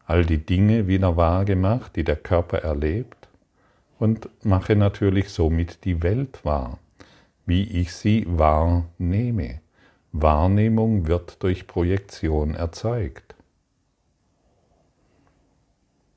all 0.05 0.25
die 0.25 0.45
Dinge 0.45 0.87
wieder 0.87 1.15
wahrgemacht, 1.15 1.95
die 1.95 2.03
der 2.03 2.15
Körper 2.15 2.59
erlebt 2.59 3.27
und 3.99 4.29
mache 4.43 4.75
natürlich 4.75 5.29
somit 5.29 5.85
die 5.85 6.03
Welt 6.03 6.43
wahr, 6.43 6.79
wie 7.45 7.63
ich 7.63 7.93
sie 7.93 8.25
wahrnehme. 8.27 9.61
Wahrnehmung 10.11 11.07
wird 11.07 11.43
durch 11.43 11.67
Projektion 11.67 12.55
erzeugt. 12.55 13.35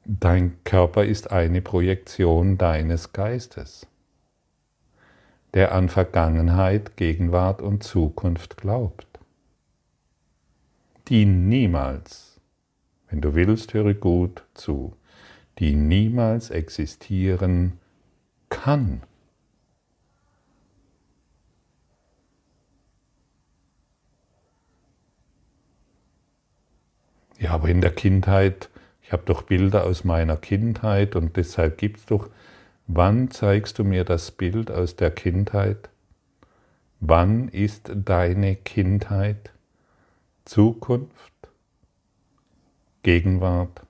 Dein 0.05 0.59
Körper 0.65 1.05
ist 1.05 1.31
eine 1.31 1.63
Projektion 1.63 2.59
deines 2.59 3.13
Geistes 3.13 3.87
der 5.55 5.73
an 5.73 5.89
Vergangenheit, 5.89 6.97
Gegenwart 6.97 7.61
und 7.61 7.83
Zukunft 7.83 8.57
glaubt, 8.57 9.07
die 11.09 11.25
niemals, 11.25 12.41
wenn 13.09 13.21
du 13.21 13.35
willst, 13.35 13.75
höre 13.75 13.95
gut 13.95 14.45
zu, 14.55 14.95
die 15.59 15.75
niemals 15.75 16.51
existieren 16.51 17.79
kann. 18.49 19.03
Ja, 27.39 27.53
aber 27.53 27.69
in 27.69 27.81
der 27.81 27.93
Kindheit, 27.93 28.69
ich 29.03 29.13
habe 29.13 29.23
doch 29.25 29.43
Bilder 29.43 29.85
aus 29.85 30.05
meiner 30.05 30.37
Kindheit 30.37 31.17
und 31.17 31.37
deshalb 31.37 31.79
gibt 31.79 31.99
es 31.99 32.07
doch 32.07 32.29
Wann 32.93 33.31
zeigst 33.31 33.79
du 33.79 33.85
mir 33.85 34.03
das 34.03 34.33
Bild 34.33 34.69
aus 34.69 34.97
der 34.97 35.13
Kindheit? 35.13 35.91
Wann 36.99 37.47
ist 37.47 37.93
deine 37.95 38.57
Kindheit? 38.57 39.53
Zukunft, 40.45 41.33
Gegenwart, 43.05 43.83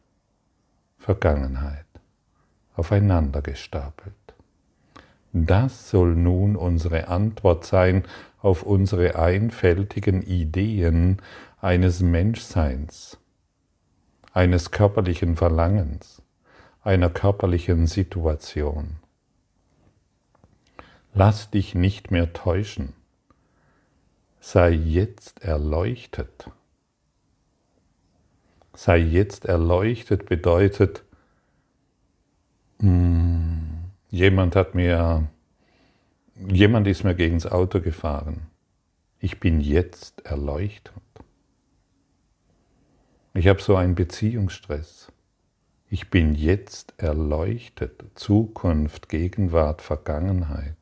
Vergangenheit? 0.99 1.87
Aufeinander 2.77 3.41
gestapelt? 3.41 4.13
Das 5.33 5.89
soll 5.89 6.15
nun 6.15 6.55
unsere 6.55 7.09
Antwort 7.09 7.65
sein 7.65 8.05
auf 8.43 8.65
unsere 8.65 9.19
einfältigen 9.19 10.21
Ideen 10.21 11.23
eines 11.63 12.01
Menschseins, 12.01 13.17
eines 14.35 14.71
körperlichen 14.71 15.37
Verlangens, 15.37 16.21
einer 16.91 17.09
körperlichen 17.09 17.87
Situation. 17.87 18.97
Lass 21.15 21.49
dich 21.53 21.77
nicht 21.77 22.11
mehr 22.11 22.33
täuschen. 22.33 22.95
Sei 24.41 24.71
jetzt 24.71 25.45
erleuchtet. 25.45 26.51
Sei 28.75 28.99
jetzt 28.99 29.45
erleuchtet 29.45 30.27
bedeutet, 30.27 31.05
hm, 32.81 33.93
jemand 34.09 34.57
hat 34.57 34.75
mir, 34.75 35.29
jemand 36.35 36.89
ist 36.89 37.05
mir 37.05 37.15
gegen 37.15 37.37
das 37.39 37.53
Auto 37.53 37.81
gefahren. 37.81 38.49
Ich 39.21 39.39
bin 39.39 39.61
jetzt 39.61 40.27
erleuchtet. 40.27 40.93
Ich 43.35 43.47
habe 43.47 43.63
so 43.63 43.77
einen 43.77 43.95
Beziehungsstress. 43.95 45.13
Ich 45.93 46.09
bin 46.09 46.37
jetzt 46.37 46.95
erleuchtet, 46.99 48.05
Zukunft, 48.15 49.09
Gegenwart, 49.09 49.83
Vergangenheit. 49.83 50.77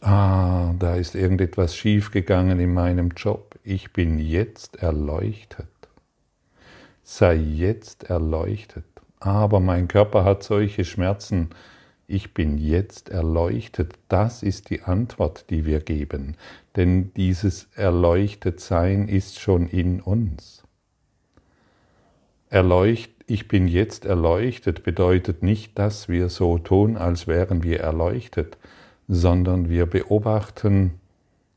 Ah, 0.00 0.72
da 0.78 0.94
ist 0.94 1.16
irgendetwas 1.16 1.74
schiefgegangen 1.74 2.60
in 2.60 2.72
meinem 2.72 3.08
Job. 3.16 3.58
Ich 3.64 3.92
bin 3.92 4.20
jetzt 4.20 4.76
erleuchtet. 4.76 5.66
Sei 7.02 7.34
jetzt 7.34 8.04
erleuchtet. 8.04 8.84
Aber 9.18 9.58
mein 9.58 9.88
Körper 9.88 10.22
hat 10.22 10.44
solche 10.44 10.84
Schmerzen. 10.84 11.50
Ich 12.06 12.34
bin 12.34 12.56
jetzt 12.56 13.08
erleuchtet. 13.08 13.94
Das 14.08 14.44
ist 14.44 14.70
die 14.70 14.82
Antwort, 14.82 15.50
die 15.50 15.66
wir 15.66 15.80
geben. 15.80 16.36
Denn 16.76 17.12
dieses 17.14 17.66
Erleuchtetsein 17.74 19.08
ist 19.08 19.40
schon 19.40 19.66
in 19.66 20.00
uns. 20.00 20.57
Erleucht, 22.50 23.10
ich 23.26 23.46
bin 23.46 23.68
jetzt 23.68 24.06
erleuchtet 24.06 24.82
bedeutet 24.82 25.42
nicht, 25.42 25.78
dass 25.78 26.08
wir 26.08 26.30
so 26.30 26.56
tun, 26.56 26.96
als 26.96 27.26
wären 27.26 27.62
wir 27.62 27.80
erleuchtet, 27.80 28.56
sondern 29.06 29.68
wir 29.68 29.84
beobachten, 29.84 30.92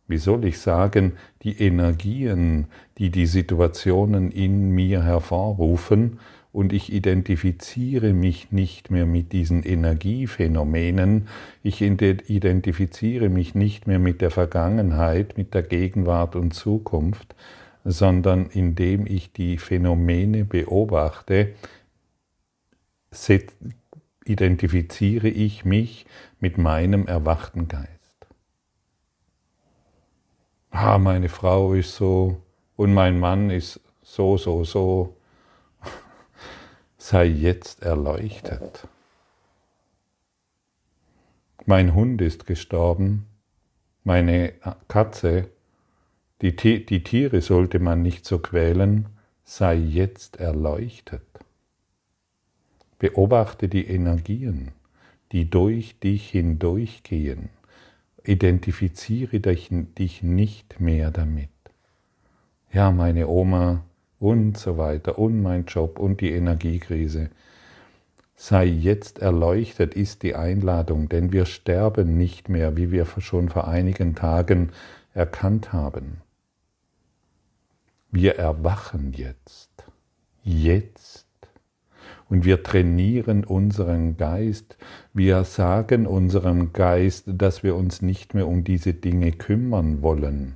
wie 0.07 0.17
soll 0.17 0.43
ich 0.43 0.59
sagen, 0.59 1.13
die 1.43 1.57
Energien, 1.61 2.67
die 2.97 3.09
die 3.09 3.25
Situationen 3.25 4.31
in 4.31 4.71
mir 4.71 5.03
hervorrufen, 5.03 6.19
und 6.53 6.73
ich 6.73 6.91
identifiziere 6.91 8.11
mich 8.11 8.51
nicht 8.51 8.91
mehr 8.91 9.05
mit 9.05 9.31
diesen 9.31 9.63
Energiephänomenen, 9.63 11.29
ich 11.63 11.81
identifiziere 11.81 13.29
mich 13.29 13.55
nicht 13.55 13.87
mehr 13.87 13.99
mit 13.99 14.19
der 14.19 14.31
Vergangenheit, 14.31 15.37
mit 15.37 15.53
der 15.53 15.63
Gegenwart 15.63 16.35
und 16.35 16.53
Zukunft, 16.53 17.35
sondern 17.83 18.47
indem 18.47 19.05
ich 19.07 19.33
die 19.33 19.57
Phänomene 19.57 20.45
beobachte, 20.45 21.53
identifiziere 24.25 25.27
ich 25.27 25.65
mich 25.65 26.05
mit 26.39 26.57
meinem 26.57 27.07
erwachten 27.07 27.67
Geist. 27.67 27.91
Ah, 30.69 30.97
meine 30.97 31.29
Frau 31.29 31.73
ist 31.73 31.95
so 31.95 32.41
und 32.75 32.93
mein 32.93 33.19
Mann 33.19 33.49
ist 33.49 33.81
so, 34.01 34.37
so, 34.37 34.63
so. 34.63 35.17
Sei 36.97 37.25
jetzt 37.25 37.81
erleuchtet. 37.83 38.87
Mein 41.65 41.93
Hund 41.93 42.21
ist 42.21 42.45
gestorben, 42.45 43.27
meine 44.03 44.53
Katze, 44.87 45.49
die, 46.41 46.85
die 46.85 47.03
Tiere 47.03 47.41
sollte 47.41 47.79
man 47.79 48.01
nicht 48.01 48.25
so 48.25 48.39
quälen, 48.39 49.07
sei 49.43 49.75
jetzt 49.75 50.39
erleuchtet. 50.39 51.21
Beobachte 52.99 53.67
die 53.67 53.85
Energien, 53.87 54.71
die 55.31 55.49
durch 55.49 55.99
dich 55.99 56.29
hindurchgehen. 56.29 57.49
Identifiziere 58.23 59.39
dich 59.39 60.23
nicht 60.23 60.79
mehr 60.79 61.11
damit. 61.11 61.49
Ja, 62.71 62.91
meine 62.91 63.27
Oma 63.27 63.83
und 64.19 64.57
so 64.57 64.77
weiter 64.77 65.17
und 65.17 65.41
mein 65.41 65.65
Job 65.65 65.99
und 65.99 66.21
die 66.21 66.31
Energiekrise. 66.31 67.29
Sei 68.35 68.65
jetzt 68.65 69.19
erleuchtet 69.19 69.93
ist 69.93 70.23
die 70.23 70.35
Einladung, 70.35 71.09
denn 71.09 71.31
wir 71.31 71.45
sterben 71.45 72.17
nicht 72.17 72.49
mehr, 72.49 72.77
wie 72.77 72.91
wir 72.91 73.05
schon 73.19 73.49
vor 73.49 73.67
einigen 73.67 74.15
Tagen 74.15 74.71
erkannt 75.13 75.73
haben. 75.73 76.21
Wir 78.11 78.35
erwachen 78.35 79.13
jetzt. 79.13 79.69
Jetzt 80.43 81.27
und 82.31 82.45
wir 82.45 82.63
trainieren 82.63 83.43
unseren 83.43 84.15
Geist. 84.15 84.77
Wir 85.13 85.43
sagen 85.43 86.07
unserem 86.07 86.71
Geist, 86.71 87.25
dass 87.27 87.61
wir 87.61 87.75
uns 87.75 88.01
nicht 88.01 88.33
mehr 88.33 88.47
um 88.47 88.63
diese 88.63 88.93
Dinge 88.93 89.33
kümmern 89.33 90.01
wollen, 90.01 90.55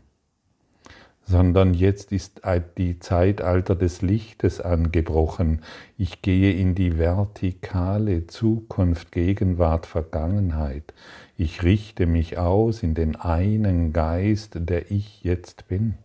sondern 1.26 1.74
jetzt 1.74 2.14
ist 2.14 2.42
die 2.78 3.00
Zeitalter 3.00 3.76
des 3.76 4.02
Lichtes 4.02 4.62
angebrochen. 4.62 5.62
Ich 5.98 6.22
gehe 6.22 6.54
in 6.54 6.76
die 6.76 6.98
vertikale 6.98 8.26
Zukunft, 8.28 9.12
Gegenwart, 9.12 9.86
Vergangenheit. 9.86 10.94
Ich 11.36 11.64
richte 11.64 12.06
mich 12.06 12.38
aus 12.38 12.84
in 12.84 12.96
den 12.96 13.18
einen 13.18 13.92
Geist, 13.92 14.52
der 14.56 14.92
ich 14.92 15.24
jetzt 15.24 15.68
bin. 15.68 15.96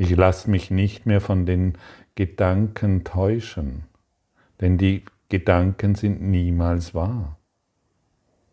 Ich 0.00 0.16
lasse 0.16 0.48
mich 0.48 0.70
nicht 0.70 1.04
mehr 1.04 1.20
von 1.20 1.44
den 1.44 1.76
Gedanken 2.14 3.04
täuschen, 3.04 3.84
denn 4.62 4.78
die 4.78 5.04
Gedanken 5.28 5.94
sind 5.94 6.22
niemals 6.22 6.94
wahr. 6.94 7.38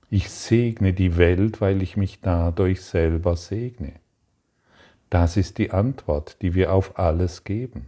Ich 0.09 0.29
segne 0.29 0.91
die 0.91 1.15
Welt, 1.15 1.61
weil 1.61 1.81
ich 1.81 1.95
mich 1.95 2.19
dadurch 2.19 2.81
selber 2.81 3.37
segne. 3.37 3.93
Das 5.09 5.37
ist 5.37 5.57
die 5.57 5.71
Antwort, 5.71 6.41
die 6.41 6.53
wir 6.53 6.73
auf 6.73 6.99
alles 6.99 7.45
geben. 7.45 7.87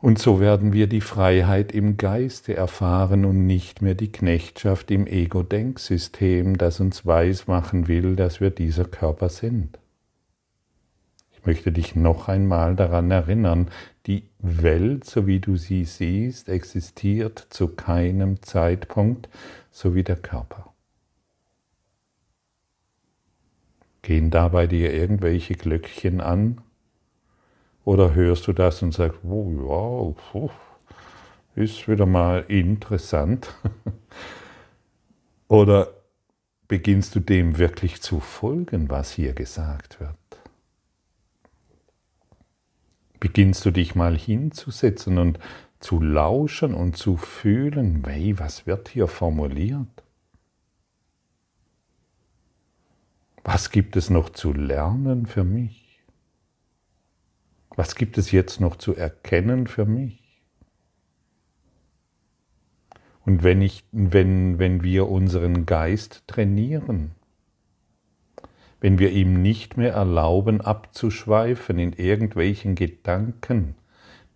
Und 0.00 0.18
so 0.18 0.38
werden 0.40 0.72
wir 0.72 0.86
die 0.86 1.00
Freiheit 1.00 1.72
im 1.72 1.96
Geiste 1.96 2.54
erfahren 2.54 3.24
und 3.24 3.46
nicht 3.46 3.82
mehr 3.82 3.94
die 3.94 4.12
Knechtschaft 4.12 4.90
im 4.90 5.06
Ego-Denksystem, 5.06 6.56
das 6.56 6.78
uns 6.78 7.04
weismachen 7.04 7.88
will, 7.88 8.14
dass 8.14 8.40
wir 8.40 8.50
dieser 8.50 8.84
Körper 8.84 9.28
sind 9.28 9.78
möchte 11.48 11.72
dich 11.72 11.96
noch 11.96 12.28
einmal 12.28 12.76
daran 12.76 13.10
erinnern, 13.10 13.70
die 14.06 14.28
Welt, 14.38 15.06
so 15.06 15.26
wie 15.26 15.40
du 15.40 15.56
sie 15.56 15.86
siehst, 15.86 16.50
existiert 16.50 17.46
zu 17.48 17.68
keinem 17.68 18.42
Zeitpunkt, 18.42 19.30
so 19.70 19.94
wie 19.94 20.04
der 20.04 20.16
Körper. 20.16 20.74
Gehen 24.02 24.30
da 24.30 24.48
bei 24.48 24.66
dir 24.66 24.92
irgendwelche 24.92 25.54
Glöckchen 25.54 26.20
an? 26.20 26.60
Oder 27.88 28.14
hörst 28.14 28.46
du 28.46 28.52
das 28.52 28.82
und 28.82 28.92
sagst, 28.92 29.18
oh 29.24 30.14
ja, 30.34 31.62
ist 31.62 31.88
wieder 31.88 32.04
mal 32.04 32.44
interessant? 32.48 33.54
Oder 35.48 35.88
beginnst 36.68 37.14
du 37.14 37.20
dem 37.20 37.56
wirklich 37.56 38.02
zu 38.02 38.20
folgen, 38.20 38.90
was 38.90 39.12
hier 39.12 39.32
gesagt 39.32 40.00
wird? 40.00 40.14
beginnst 43.20 43.64
du 43.64 43.70
dich 43.70 43.94
mal 43.94 44.16
hinzusetzen 44.16 45.16
und 45.16 45.38
zu 45.80 45.98
lauschen 45.98 46.74
und 46.74 46.98
zu 46.98 47.16
fühlen, 47.16 48.04
hey, 48.06 48.38
was 48.38 48.66
wird 48.66 48.90
hier 48.90 49.08
formuliert? 49.08 50.04
Was 53.44 53.70
gibt 53.70 53.96
es 53.96 54.10
noch 54.10 54.28
zu 54.28 54.52
lernen 54.52 55.24
für 55.24 55.42
mich? 55.42 55.87
Was 57.78 57.94
gibt 57.94 58.18
es 58.18 58.32
jetzt 58.32 58.60
noch 58.60 58.74
zu 58.74 58.96
erkennen 58.96 59.68
für 59.68 59.84
mich? 59.84 60.18
Und 63.24 63.44
wenn, 63.44 63.62
ich, 63.62 63.84
wenn, 63.92 64.58
wenn 64.58 64.82
wir 64.82 65.08
unseren 65.08 65.64
Geist 65.64 66.24
trainieren, 66.26 67.12
wenn 68.80 68.98
wir 68.98 69.12
ihm 69.12 69.40
nicht 69.42 69.76
mehr 69.76 69.92
erlauben 69.92 70.60
abzuschweifen 70.60 71.78
in 71.78 71.92
irgendwelchen 71.92 72.74
Gedanken, 72.74 73.76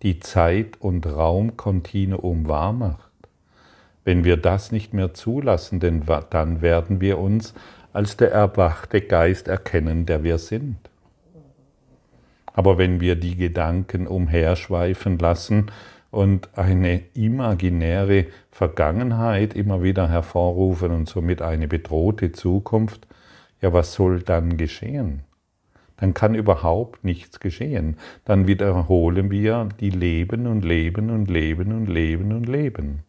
die 0.03 0.21
Zeit 0.21 0.81
und 0.81 1.05
Raumkontinuum 1.05 2.47
wahrmacht. 2.47 3.11
Wenn 4.05 4.23
wir 4.23 4.37
das 4.37 4.71
nicht 4.71 4.95
mehr 4.95 5.15
zulassen, 5.15 5.81
denn 5.81 6.05
dann 6.31 6.63
werden 6.63 7.01
wir 7.01 7.19
uns 7.19 7.55
als 7.93 8.17
der 8.17 8.31
erwachte 8.31 9.01
Geist 9.01 9.49
erkennen, 9.49 10.07
der 10.07 10.23
wir 10.23 10.39
sind. 10.39 10.92
Aber 12.53 12.79
wenn 12.79 13.01
wir 13.01 13.17
die 13.17 13.37
Gedanken 13.37 14.07
umherschweifen 14.07 15.19
lassen 15.19 15.71
und 16.11 16.51
eine 16.57 17.03
imaginäre 17.15 18.27
Vergangenheit 18.51 19.55
immer 19.55 19.83
wieder 19.83 20.09
hervorrufen 20.09 20.91
und 20.91 21.09
somit 21.09 21.41
eine 21.41 21.69
bedrohte 21.69 22.33
Zukunft, 22.33 23.07
ja, 23.61 23.73
was 23.73 23.95
soll 23.95 24.23
dann 24.23 24.57
geschehen? 24.57 25.23
Dann 25.97 26.15
kann 26.15 26.35
überhaupt 26.35 27.05
nichts 27.05 27.39
geschehen. 27.39 27.97
Dann 28.25 28.49
wiederholen 28.49 29.31
wir 29.31 29.69
die 29.79 29.91
Leben 29.91 30.49
und 30.49 30.65
Leben 30.65 31.11
und 31.11 31.31
Leben 31.31 31.73
und 31.73 31.87
Leben 31.87 32.33
und 32.33 32.49
Leben. 32.49 33.05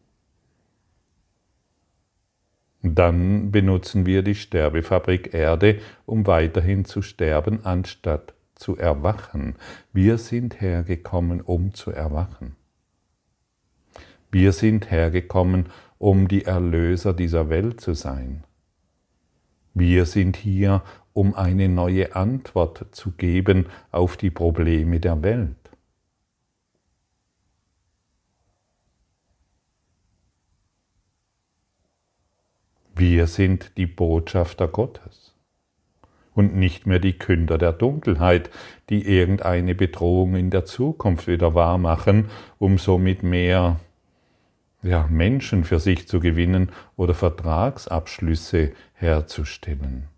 Dann 2.84 3.52
benutzen 3.52 4.06
wir 4.06 4.22
die 4.22 4.36
Sterbefabrik 4.36 5.34
Erde, 5.34 5.80
um 6.06 6.28
weiterhin 6.28 6.86
zu 6.86 7.02
sterben, 7.02 7.66
anstatt 7.66 8.34
zu 8.56 8.78
erwachen. 8.78 9.56
Wir 9.92 10.18
sind 10.18 10.62
hergekommen, 10.62 11.42
um 11.42 11.74
zu 11.74 11.92
erwachen. 11.92 12.56
Wir 14.32 14.52
sind 14.52 14.90
hergekommen, 14.90 15.68
um 16.00 16.28
die 16.28 16.46
Erlöser 16.46 17.14
dieser 17.14 17.50
Welt 17.50 17.80
zu 17.80 17.94
sein. 17.94 18.44
Wir 19.76 20.06
sind 20.06 20.38
hier, 20.38 20.84
um 21.14 21.36
eine 21.36 21.70
neue 21.70 22.16
Antwort 22.16 22.88
zu 22.92 23.12
geben 23.12 23.68
auf 23.92 24.18
die 24.18 24.32
Probleme 24.32 25.00
der 25.00 25.22
Welt. 25.22 25.56
Wir 32.96 33.28
sind 33.28 33.78
die 33.78 33.88
Botschafter 33.88 34.68
Gottes 34.68 35.23
und 36.36 36.56
nicht 36.56 36.86
mehr 36.86 37.00
die 37.00 37.14
Künder 37.14 37.58
der 37.58 37.74
Dunkelheit, 37.74 38.50
die 38.90 39.06
irgendeine 39.08 39.76
Bedrohung 39.76 40.36
in 40.36 40.50
der 40.50 40.66
Zukunft 40.66 41.28
wieder 41.28 41.56
wahrmachen, 41.56 42.30
um 42.60 42.78
somit 42.78 43.24
mehr 43.24 43.80
ja, 44.82 45.08
Menschen 45.10 45.64
für 45.64 45.80
sich 45.80 46.08
zu 46.08 46.20
gewinnen 46.20 46.72
oder 46.96 47.14
Vertragsabschlüsse 47.14 48.74
herzustellen. 48.94 50.10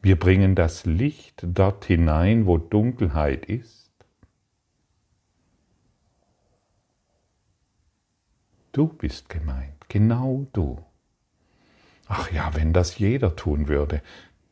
Wir 0.00 0.16
bringen 0.16 0.54
das 0.54 0.86
Licht 0.86 1.42
dort 1.42 1.86
hinein, 1.86 2.46
wo 2.46 2.58
Dunkelheit 2.58 3.46
ist. 3.46 3.90
Du 8.70 8.86
bist 8.86 9.28
gemeint, 9.28 9.88
genau 9.88 10.46
du. 10.52 10.84
Ach 12.08 12.30
ja, 12.30 12.54
wenn 12.54 12.72
das 12.72 12.98
jeder 12.98 13.34
tun 13.36 13.68
würde. 13.68 14.02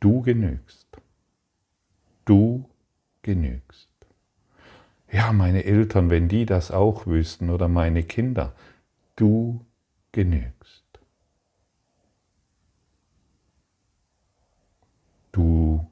Du 0.01 0.23
genügst. 0.23 0.87
Du 2.25 2.69
genügst. 3.23 3.89
Ja, 5.11 5.33
meine 5.33 5.65
Eltern, 5.65 6.11
wenn 6.11 6.29
die 6.29 6.47
das 6.47 6.71
auch 6.71 7.07
wüssten 7.07 7.51
oder 7.51 7.69
meine 7.69 8.03
Kinder, 8.03 8.55
du 9.15 9.65
genügst. 10.11 10.83
Du 15.31 15.87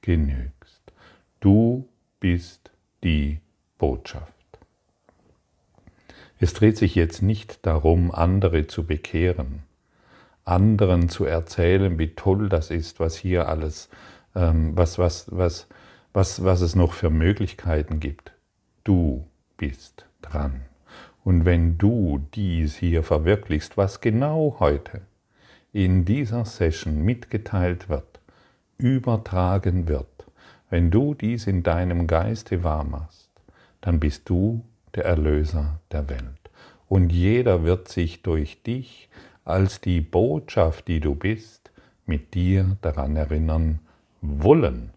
genügst. 0.00 0.92
Du 1.40 1.88
bist 2.20 2.70
die 3.02 3.40
Botschaft. 3.78 4.32
Es 6.38 6.54
dreht 6.54 6.76
sich 6.76 6.94
jetzt 6.94 7.22
nicht 7.22 7.64
darum, 7.66 8.12
andere 8.12 8.66
zu 8.66 8.84
bekehren 8.84 9.62
anderen 10.44 11.08
zu 11.08 11.24
erzählen, 11.24 11.98
wie 11.98 12.14
toll 12.14 12.48
das 12.48 12.70
ist, 12.70 13.00
was 13.00 13.16
hier 13.16 13.48
alles, 13.48 13.88
ähm, 14.34 14.76
was, 14.76 14.98
was, 14.98 15.26
was, 15.30 15.68
was, 16.12 16.44
was 16.44 16.60
es 16.60 16.74
noch 16.74 16.92
für 16.92 17.10
Möglichkeiten 17.10 18.00
gibt. 18.00 18.32
Du 18.84 19.26
bist 19.56 20.06
dran. 20.20 20.62
Und 21.24 21.44
wenn 21.44 21.78
du 21.78 22.26
dies 22.34 22.76
hier 22.76 23.02
verwirklichst, 23.02 23.76
was 23.76 24.00
genau 24.00 24.56
heute 24.58 25.02
in 25.72 26.04
dieser 26.04 26.44
Session 26.44 27.02
mitgeteilt 27.02 27.88
wird, 27.88 28.20
übertragen 28.76 29.86
wird, 29.86 30.06
wenn 30.68 30.90
du 30.90 31.14
dies 31.14 31.46
in 31.46 31.62
deinem 31.62 32.06
Geiste 32.06 32.64
wahrmachst, 32.64 33.30
dann 33.80 34.00
bist 34.00 34.28
du 34.28 34.64
der 34.94 35.04
Erlöser 35.04 35.80
der 35.92 36.08
Welt. 36.08 36.50
Und 36.88 37.10
jeder 37.10 37.62
wird 37.62 37.88
sich 37.88 38.22
durch 38.22 38.62
dich 38.62 39.08
als 39.44 39.80
die 39.80 40.00
Botschaft, 40.00 40.88
die 40.88 41.00
du 41.00 41.14
bist, 41.14 41.70
mit 42.06 42.34
dir 42.34 42.76
daran 42.80 43.16
erinnern 43.16 43.80
wollen. 44.20 44.92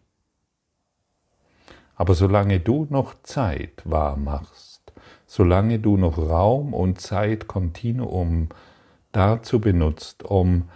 Aber 1.96 2.14
solange 2.14 2.60
du 2.60 2.88
noch 2.90 3.16
Zeit 3.24 3.82
wahrmachst, 3.86 4.94
solange 5.26 5.80
du 5.80 5.98
noch 5.98 6.18
Raum 6.18 6.74
und 6.74 7.00
Zeit 7.00 7.48
Kontinuum 7.48 8.50
dazu 9.12 9.60
benutzt, 9.60 10.24
um 10.24 10.70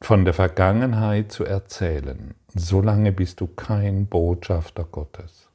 von 0.00 0.24
der 0.24 0.34
Vergangenheit 0.34 1.30
zu 1.30 1.44
erzählen, 1.44 2.34
solange 2.54 3.12
bist 3.12 3.40
du 3.40 3.46
kein 3.46 4.06
Botschafter 4.06 4.84
Gottes. 4.84 5.48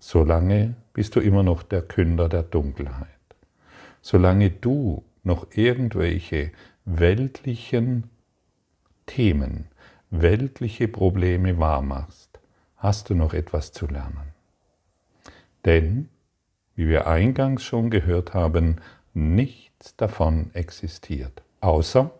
Solange 0.00 0.74
bist 0.92 1.14
du 1.14 1.20
immer 1.20 1.44
noch 1.44 1.62
der 1.62 1.82
Künder 1.82 2.28
der 2.28 2.42
Dunkelheit. 2.42 3.06
Solange 4.00 4.50
du 4.50 5.04
noch 5.22 5.46
irgendwelche 5.52 6.52
weltlichen 6.84 8.10
Themen, 9.06 9.68
weltliche 10.10 10.88
Probleme 10.88 11.58
wahrmachst, 11.58 12.40
hast 12.76 13.10
du 13.10 13.14
noch 13.14 13.34
etwas 13.34 13.72
zu 13.72 13.86
lernen. 13.86 14.32
Denn, 15.64 16.08
wie 16.74 16.88
wir 16.88 17.06
eingangs 17.06 17.62
schon 17.62 17.90
gehört 17.90 18.34
haben, 18.34 18.80
nichts 19.14 19.96
davon 19.96 20.50
existiert, 20.54 21.42
außer 21.60 22.10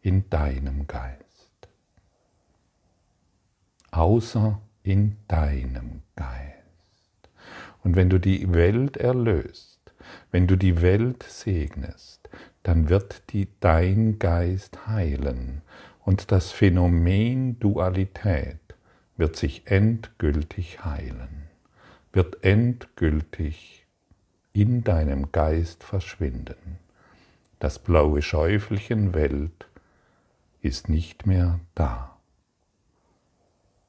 in 0.00 0.28
deinem 0.30 0.86
Geist. 0.86 1.22
Außer 3.92 4.60
in 4.82 5.16
deinem 5.28 6.02
Geist. 6.16 6.52
Und 7.84 7.94
wenn 7.94 8.10
du 8.10 8.18
die 8.18 8.52
Welt 8.52 8.96
erlöst, 8.96 9.71
wenn 10.30 10.46
du 10.46 10.56
die 10.56 10.82
Welt 10.82 11.22
segnest, 11.22 12.28
dann 12.62 12.88
wird 12.88 13.32
die, 13.32 13.48
dein 13.60 14.18
Geist 14.18 14.86
heilen 14.86 15.62
und 16.04 16.32
das 16.32 16.52
Phänomen 16.52 17.58
Dualität 17.60 18.58
wird 19.16 19.36
sich 19.36 19.66
endgültig 19.66 20.84
heilen, 20.84 21.48
wird 22.12 22.44
endgültig 22.44 23.86
in 24.52 24.84
deinem 24.84 25.32
Geist 25.32 25.84
verschwinden. 25.84 26.78
Das 27.58 27.78
blaue 27.78 28.22
Schäufelchen 28.22 29.14
Welt 29.14 29.68
ist 30.60 30.88
nicht 30.88 31.26
mehr 31.26 31.60
da. 31.74 32.18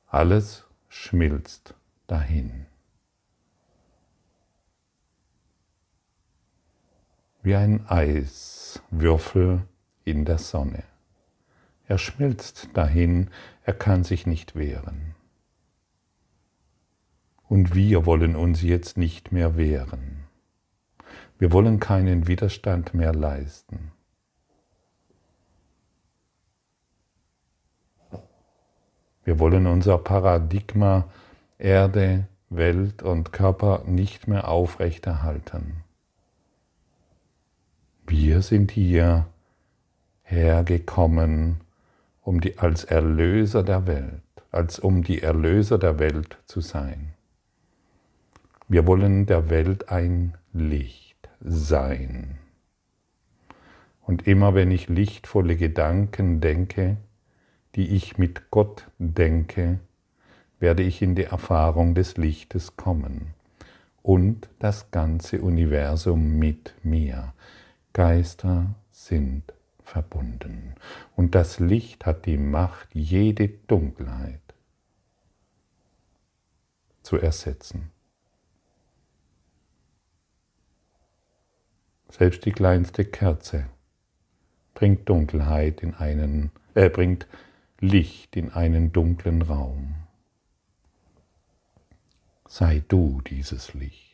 Alles 0.08 0.65
schmilzt 0.89 1.73
dahin. 2.08 2.67
Wie 7.44 7.56
ein 7.56 7.86
Eiswürfel 7.90 9.64
in 10.06 10.24
der 10.24 10.38
Sonne. 10.38 10.84
Er 11.90 11.98
schmilzt 11.98 12.70
dahin, 12.74 13.32
er 13.64 13.74
kann 13.74 14.06
sich 14.06 14.26
nicht 14.26 14.56
wehren. 14.56 15.14
Und 17.50 17.76
wir 17.76 18.06
wollen 18.06 18.38
uns 18.38 18.62
jetzt 18.62 18.98
nicht 18.98 19.34
mehr 19.34 19.58
wehren. 19.58 20.24
Wir 21.38 21.52
wollen 21.52 21.82
keinen 21.82 22.28
Widerstand 22.28 22.94
mehr 22.94 23.14
leisten. 23.14 23.92
Wir 29.26 29.38
wollen 29.38 29.68
unser 29.68 29.98
Paradigma 29.98 31.10
Erde, 31.58 32.30
Welt 32.50 33.04
und 33.04 33.34
Körper 33.34 33.84
nicht 33.86 34.30
mehr 34.30 34.48
aufrechterhalten. 34.48 35.83
Wir 38.15 38.43
sind 38.43 38.69
hier 38.69 39.26
hergekommen, 40.21 41.62
um 42.21 42.41
die, 42.41 42.60
als 42.60 42.84
Erlöser 42.84 43.63
der 43.63 43.88
Welt, 43.88 44.21
als 44.52 44.78
um 44.78 45.04
die 45.04 45.23
Erlöser 45.23 45.80
der 45.80 45.97
Welt 45.97 46.38
zu 46.45 46.62
sein. 46.62 47.13
Wir 48.67 48.86
wollen 48.86 49.26
der 49.26 49.49
Welt 49.49 49.89
ein 49.89 50.36
Licht 50.54 51.28
sein. 51.43 52.38
Und 54.04 54.28
immer 54.28 54.54
wenn 54.54 54.69
ich 54.69 54.89
lichtvolle 54.89 55.56
Gedanken 55.56 56.39
denke, 56.39 56.97
die 57.73 57.95
ich 57.95 58.19
mit 58.19 58.52
Gott 58.52 58.91
denke, 58.99 59.80
werde 60.60 60.84
ich 60.84 61.02
in 61.02 61.15
die 61.15 61.23
Erfahrung 61.23 61.95
des 61.95 62.15
Lichtes 62.17 62.78
kommen 62.78 63.34
und 64.04 64.49
das 64.60 64.91
ganze 64.91 65.41
Universum 65.41 66.38
mit 66.38 66.76
mir. 66.84 67.34
Geister 67.94 68.76
sind 68.92 69.54
verbunden 69.84 70.76
und 71.16 71.36
das 71.36 71.60
Licht 71.60 72.06
hat 72.06 72.26
die 72.26 72.38
Macht, 72.38 72.90
jede 72.94 73.48
Dunkelheit 73.48 74.42
zu 77.04 77.18
ersetzen. 77.18 77.92
Selbst 82.10 82.46
die 82.46 82.52
kleinste 82.52 83.06
Kerze 83.06 83.66
bringt 84.74 85.10
Dunkelheit 85.10 85.82
in 85.82 85.94
einen, 85.94 86.52
äh, 86.74 86.90
bringt 86.90 87.28
Licht 87.80 88.36
in 88.36 88.52
einen 88.52 88.92
dunklen 88.92 89.42
Raum. 89.42 89.96
Sei 92.48 92.84
du 92.88 93.22
dieses 93.22 93.74
Licht. 93.74 94.14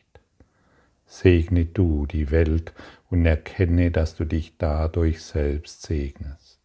Segne 1.06 1.66
du 1.66 2.06
die 2.06 2.30
Welt 2.30 2.72
und 3.10 3.26
erkenne, 3.26 3.90
dass 3.90 4.14
du 4.14 4.24
dich 4.24 4.54
dadurch 4.56 5.22
selbst 5.22 5.82
segnest. 5.82 6.58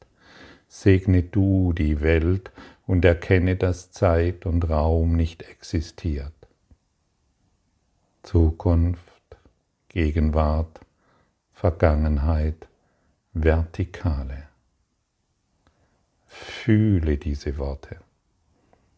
Segne 0.67 1.23
du 1.23 1.73
die 1.73 2.01
Welt 2.01 2.51
und 2.85 3.03
erkenne, 3.03 3.55
dass 3.55 3.91
Zeit 3.91 4.45
und 4.45 4.69
Raum 4.69 5.15
nicht 5.15 5.43
existiert. 5.43 6.33
Zukunft, 8.23 9.01
Gegenwart, 9.89 10.81
Vergangenheit, 11.53 12.67
Vertikale. 13.33 14.43
Fühle 16.25 17.17
diese 17.17 17.57
Worte. 17.57 18.04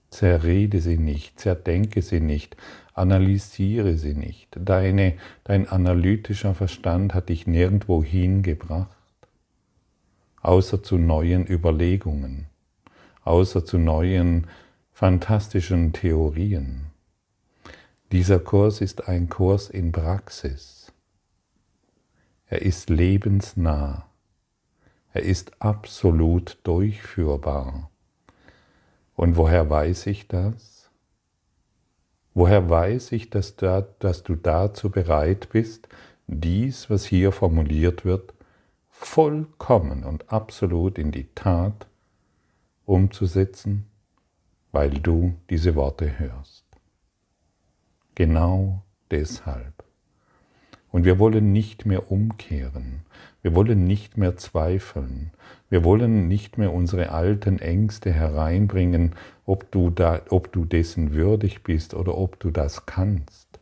Zerrede 0.09 0.79
sie 0.79 0.97
nicht, 0.97 1.39
zerdenke 1.39 2.01
sie 2.01 2.21
nicht, 2.21 2.55
analysiere 2.93 3.97
sie 3.97 4.13
nicht. 4.13 4.49
Deine, 4.57 5.13
dein 5.43 5.67
analytischer 5.67 6.55
Verstand 6.55 7.13
hat 7.13 7.29
dich 7.29 7.45
nirgendwo 7.45 8.03
hingebracht, 8.03 8.95
außer 10.41 10.81
zu 10.81 10.97
neuen 10.97 11.45
Überlegungen, 11.45 12.47
außer 13.23 13.65
zu 13.65 13.77
neuen 13.77 14.47
fantastischen 14.93 15.93
Theorien. 15.93 16.87
Dieser 18.11 18.39
Kurs 18.39 18.79
ist 18.79 19.09
ein 19.09 19.27
Kurs 19.27 19.69
in 19.69 19.91
Praxis. 19.91 20.93
Er 22.47 22.61
ist 22.61 22.89
lebensnah. 22.89 24.07
Er 25.11 25.23
ist 25.23 25.61
absolut 25.61 26.57
durchführbar. 26.63 27.89
Und 29.17 29.35
woher 29.35 29.67
weiß 29.69 30.05
ich 30.07 30.27
das? 30.27 30.91
Woher 32.35 32.69
weiß 32.69 33.13
ich, 33.13 33.31
dass, 33.31 33.55
da, 33.55 33.81
dass 33.97 34.21
du 34.21 34.35
dazu 34.35 34.91
bereit 34.91 35.49
bist, 35.51 35.89
dies, 36.27 36.87
was 36.91 37.03
hier 37.05 37.31
formuliert 37.31 38.05
wird, 38.05 38.35
vollkommen 38.91 40.03
und 40.03 40.31
absolut 40.31 40.99
in 40.99 41.11
die 41.11 41.27
Tat 41.33 41.87
umzusetzen, 42.85 43.87
weil 44.71 44.91
du 44.91 45.33
diese 45.49 45.73
Worte 45.73 46.19
hörst. 46.19 46.65
Genau 48.13 48.83
deshalb. 49.09 49.83
Und 50.91 51.05
wir 51.05 51.17
wollen 51.17 51.51
nicht 51.51 51.87
mehr 51.87 52.11
umkehren. 52.11 53.01
Wir 53.41 53.55
wollen 53.55 53.85
nicht 53.85 54.15
mehr 54.15 54.37
zweifeln. 54.37 55.31
Wir 55.69 55.83
wollen 55.83 56.27
nicht 56.27 56.57
mehr 56.57 56.73
unsere 56.73 57.11
alten 57.11 57.59
Ängste 57.59 58.11
hereinbringen, 58.11 59.15
ob 59.45 59.69
du, 59.71 59.89
da, 59.89 60.21
ob 60.29 60.51
du 60.53 60.63
dessen 60.63 61.13
würdig 61.13 61.63
bist 61.63 61.93
oder 61.93 62.17
ob 62.17 62.39
du 62.39 62.51
das 62.51 62.85
kannst. 62.85 63.59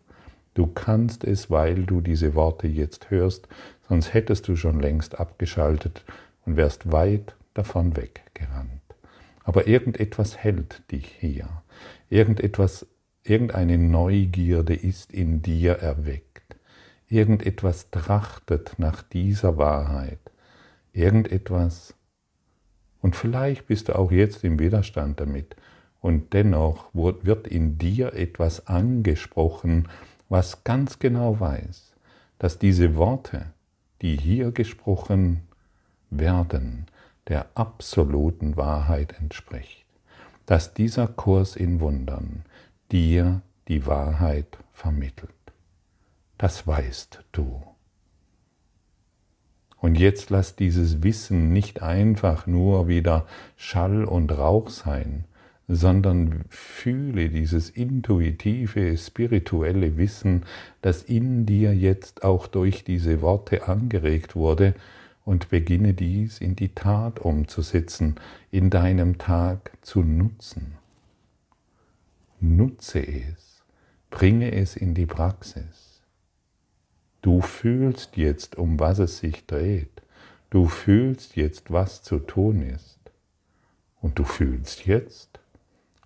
Du 0.53 0.67
kannst 0.67 1.23
es, 1.23 1.49
weil 1.49 1.83
du 1.83 2.01
diese 2.01 2.35
Worte 2.35 2.67
jetzt 2.67 3.09
hörst, 3.09 3.47
sonst 3.89 4.13
hättest 4.13 4.47
du 4.47 4.55
schon 4.55 4.79
längst 4.79 5.19
abgeschaltet 5.19 6.05
und 6.45 6.57
wärst 6.57 6.91
weit 6.91 7.35
davon 7.53 7.97
weggerannt. 7.97 8.81
Aber 9.43 9.67
irgendetwas 9.67 10.37
hält 10.37 10.89
dich 10.91 11.07
hier. 11.19 11.63
Irgendetwas, 12.09 12.87
irgendeine 13.23 13.77
Neugierde 13.77 14.75
ist 14.75 15.11
in 15.11 15.41
dir 15.41 15.73
erweckt. 15.73 16.55
Irgendetwas 17.07 17.89
trachtet 17.91 18.75
nach 18.77 19.03
dieser 19.03 19.57
Wahrheit. 19.57 20.19
Irgendetwas. 20.93 21.94
Und 23.05 23.15
vielleicht 23.15 23.67
bist 23.67 23.87
du 23.87 23.95
auch 23.95 24.11
jetzt 24.11 24.43
im 24.43 24.57
Widerstand 24.57 25.19
damit. 25.19 25.55
Und 26.01 26.33
dennoch 26.33 26.89
wird 26.91 27.45
in 27.45 27.77
dir 27.77 28.13
etwas 28.15 28.65
angesprochen, 28.65 29.89
was 30.27 30.63
ganz 30.63 30.97
genau 30.97 31.39
weiß, 31.39 31.93
dass 32.39 32.57
diese 32.57 32.95
Worte, 32.95 33.45
die 34.01 34.17
hier 34.17 34.51
gesprochen 34.51 35.41
werden, 36.09 36.87
der 37.27 37.45
absoluten 37.53 38.57
Wahrheit 38.57 39.13
entspricht, 39.19 39.85
dass 40.47 40.73
dieser 40.73 41.07
Kurs 41.07 41.55
in 41.55 41.81
Wundern 41.81 42.43
dir 42.91 43.43
die 43.67 43.85
Wahrheit 43.85 44.57
vermittelt. 44.73 45.29
Das 46.39 46.65
weißt 46.65 47.23
du. 47.33 47.61
Und 49.85 49.99
jetzt 49.99 50.31
lass 50.31 50.55
dieses 50.55 51.03
Wissen 51.03 51.53
nicht 51.53 51.83
einfach 51.83 52.47
nur 52.47 52.87
wieder 52.87 53.27
Schall 53.55 54.03
und 54.03 54.35
Rauch 54.35 54.71
sein, 54.71 55.25
sondern 55.67 56.45
fühle 56.49 57.29
dieses 57.29 57.69
intuitive, 57.69 58.97
spirituelle 58.97 59.95
Wissen, 59.95 60.41
das 60.81 61.03
in 61.03 61.45
dir 61.45 61.75
jetzt 61.75 62.23
auch 62.23 62.47
durch 62.47 62.83
diese 62.83 63.21
Worte 63.21 63.67
angeregt 63.67 64.35
wurde, 64.35 64.73
und 65.23 65.49
beginne 65.49 65.93
dies 65.93 66.41
in 66.41 66.55
die 66.55 66.73
Tat 66.73 67.19
umzusetzen, 67.19 68.15
in 68.49 68.71
deinem 68.71 69.19
Tag 69.19 69.71
zu 69.83 70.01
nutzen. 70.01 70.77
Nutze 72.39 73.05
es, 73.05 73.63
bringe 74.09 74.51
es 74.51 74.75
in 74.75 74.95
die 74.95 75.05
Praxis. 75.05 75.84
Du 77.25 77.41
fühlst 77.41 78.17
jetzt, 78.17 78.55
um 78.55 78.79
was 78.79 78.99
es 78.99 79.17
sich 79.17 79.47
dreht. 79.47 80.03
Du 80.51 80.67
fühlst 80.67 81.35
jetzt, 81.35 81.71
was 81.71 82.03
zu 82.03 82.19
tun 82.19 82.61
ist. 82.61 82.99
Und 83.99 84.19
du 84.19 84.23
fühlst 84.23 84.85
jetzt, 84.85 85.39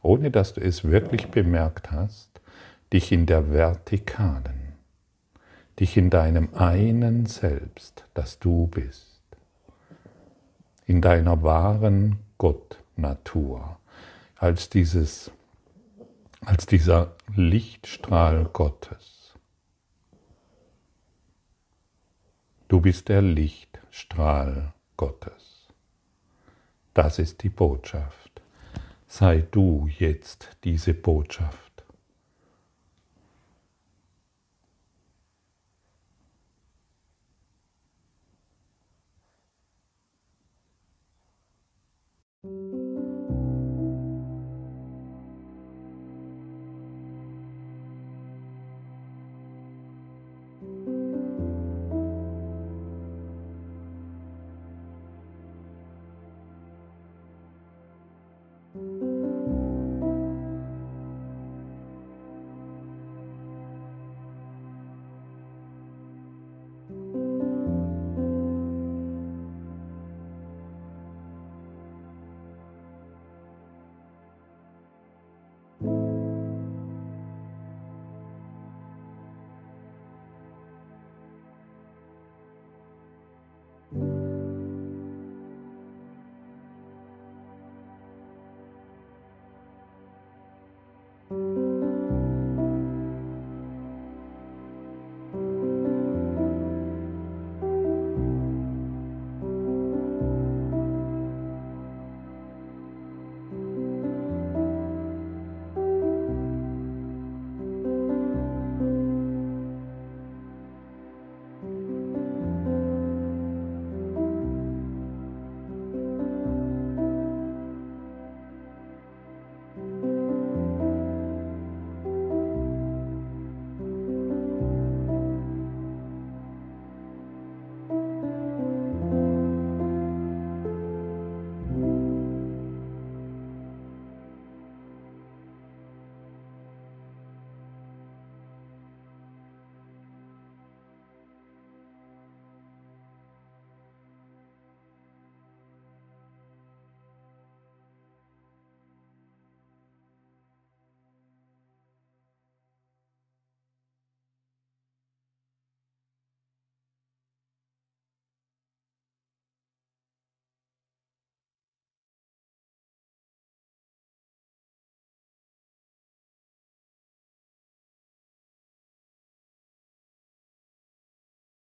ohne 0.01 0.31
dass 0.31 0.53
du 0.53 0.61
es 0.61 0.85
wirklich 0.85 1.27
bemerkt 1.27 1.91
hast, 1.91 2.39
dich 2.93 3.11
in 3.11 3.25
der 3.25 3.51
Vertikalen, 3.51 4.77
dich 5.77 5.97
in 5.97 6.09
deinem 6.09 6.53
einen 6.53 7.25
Selbst, 7.25 8.05
das 8.13 8.39
du 8.39 8.67
bist, 8.67 9.19
in 10.85 11.01
deiner 11.01 11.43
wahren 11.43 12.19
Gottnatur, 12.37 13.77
als 14.37 14.69
dieses, 14.69 15.31
als 16.45 16.65
dieser 16.65 17.11
Lichtstrahl 17.35 18.45
Gottes. 18.53 19.18
Du 22.69 22.79
bist 22.79 23.09
der 23.09 23.21
Lichtstrahl 23.21 24.73
Gottes. 24.95 25.67
Das 26.93 27.19
ist 27.19 27.43
die 27.43 27.49
Botschaft 27.49 28.29
sei 29.09 29.41
du 29.51 29.89
jetzt 29.97 30.49
diese 30.63 30.93
Botschaft. 30.93 31.67
thank 42.41 42.98